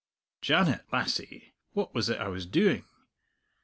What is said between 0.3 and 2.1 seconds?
Janet, lassie, what was